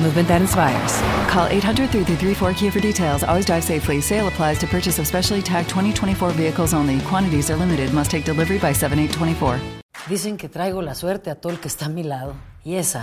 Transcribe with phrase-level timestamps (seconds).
[0.00, 0.94] movement that inspires.
[1.30, 3.24] Call 800 334 Kia for details.
[3.24, 4.00] Always drive safely.
[4.00, 7.00] Sale applies to purchase of specially tagged 2024 vehicles only.
[7.00, 7.92] Quantities are limited.
[7.92, 9.58] Must take delivery by 7824.
[10.08, 12.34] Dicen que traigo la suerte a todo el que está a mi lado.
[12.64, 13.02] Y esa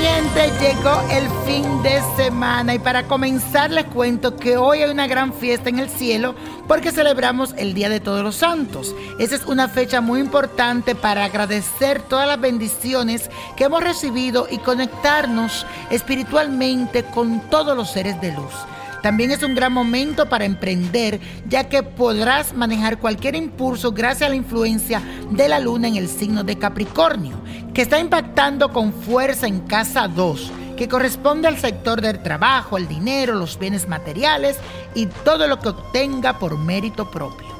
[0.00, 2.74] Mi gente, llegó el fin de semana.
[2.74, 6.34] Y para comenzar, les cuento que hoy hay una gran fiesta en el cielo
[6.66, 8.94] porque celebramos el Día de Todos los Santos.
[9.18, 14.58] Esa es una fecha muy importante para agradecer todas las bendiciones que hemos recibido y
[14.58, 18.54] conectarnos espiritualmente con todos los seres de luz.
[19.02, 24.30] También es un gran momento para emprender, ya que podrás manejar cualquier impulso gracias a
[24.30, 27.40] la influencia de la luna en el signo de Capricornio,
[27.74, 32.88] que está impactando con fuerza en casa 2, que corresponde al sector del trabajo, el
[32.88, 34.56] dinero, los bienes materiales
[34.94, 37.50] y todo lo que obtenga por mérito propio.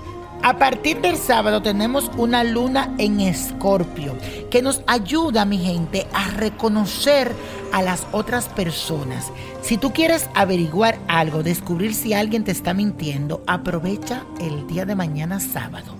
[0.43, 4.17] A partir del sábado tenemos una luna en escorpio
[4.51, 7.35] que nos ayuda, mi gente, a reconocer
[7.73, 9.31] a las otras personas.
[9.61, 14.95] Si tú quieres averiguar algo, descubrir si alguien te está mintiendo, aprovecha el día de
[14.95, 15.95] mañana sábado,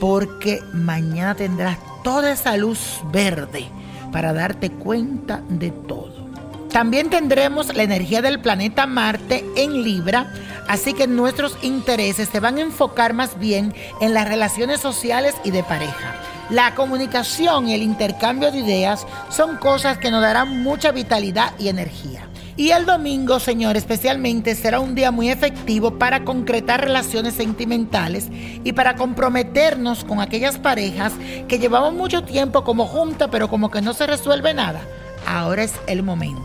[0.00, 3.68] porque mañana tendrás toda esa luz verde
[4.12, 6.30] para darte cuenta de todo.
[6.70, 10.32] También tendremos la energía del planeta Marte en Libra,
[10.68, 15.50] así que nuestros intereses se van a enfocar más bien en las relaciones sociales y
[15.50, 16.14] de pareja.
[16.48, 21.68] La comunicación y el intercambio de ideas son cosas que nos darán mucha vitalidad y
[21.68, 22.29] energía.
[22.60, 28.74] Y el domingo, señor, especialmente será un día muy efectivo para concretar relaciones sentimentales y
[28.74, 31.14] para comprometernos con aquellas parejas
[31.48, 34.82] que llevamos mucho tiempo como junta, pero como que no se resuelve nada.
[35.26, 36.42] Ahora es el momento.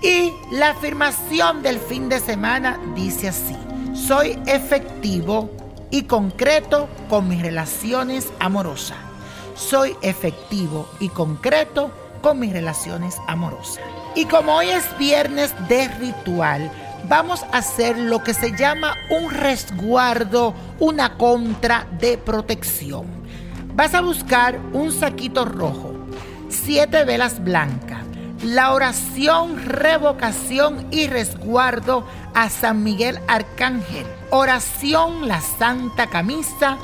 [0.00, 3.54] Y la afirmación del fin de semana dice así,
[3.92, 5.50] soy efectivo
[5.90, 8.96] y concreto con mis relaciones amorosas.
[9.54, 11.90] Soy efectivo y concreto
[12.22, 13.97] con mis relaciones amorosas.
[14.18, 16.72] Y como hoy es viernes de ritual,
[17.08, 23.06] vamos a hacer lo que se llama un resguardo, una contra de protección.
[23.76, 25.94] Vas a buscar un saquito rojo,
[26.48, 28.02] siete velas blancas,
[28.42, 32.04] la oración, revocación y resguardo
[32.34, 36.76] a San Miguel Arcángel, oración la Santa Camisa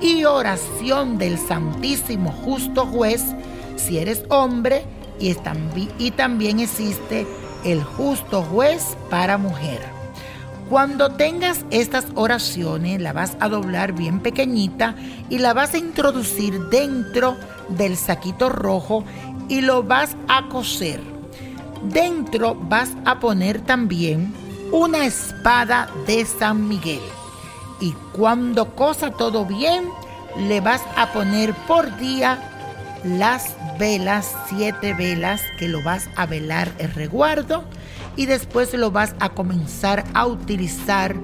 [0.00, 3.22] y oración del Santísimo Justo Juez
[3.76, 4.84] si eres hombre
[5.20, 7.26] y, también existe
[7.64, 9.80] el Justo Juez para mujer.
[10.68, 14.94] Cuando tengas estas oraciones, la vas a doblar bien pequeñita
[15.30, 17.36] y la vas a introducir dentro
[17.70, 19.04] del saquito rojo
[19.48, 21.00] y lo vas a coser.
[21.84, 24.34] Dentro vas a poner también
[24.70, 27.00] una espada de San Miguel.
[27.80, 29.88] Y cuando cosa todo bien,
[30.36, 32.47] le vas a poner por día
[33.04, 37.64] las velas, siete velas que lo vas a velar el reguardo.
[38.16, 41.14] y después lo vas a comenzar a utilizar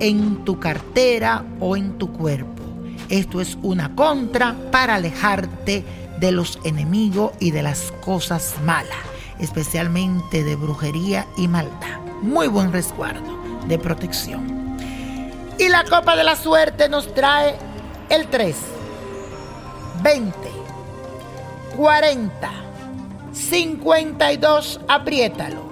[0.00, 2.64] en tu cartera o en tu cuerpo.
[3.08, 5.84] Esto es una contra para alejarte
[6.18, 8.98] de los enemigos y de las cosas malas,
[9.38, 12.00] especialmente de brujería y maldad.
[12.22, 13.38] Muy buen resguardo
[13.68, 14.76] de protección.
[15.58, 17.56] Y la copa de la suerte nos trae
[18.08, 18.56] el 3,
[20.02, 20.38] 20,
[21.74, 22.50] 40,
[23.32, 25.62] 52, apriétalo,